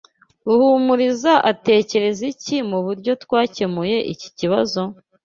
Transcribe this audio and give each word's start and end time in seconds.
Ruhumuriza 0.45 1.33
atekereza 1.51 2.21
iki 2.33 2.57
muburyo 2.69 3.11
twakemuye 3.23 3.97
iki 4.13 4.27
kibazo? 4.37 4.81